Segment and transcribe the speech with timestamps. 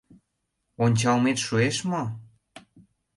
[0.83, 2.03] —Ончалмет шуэш мо?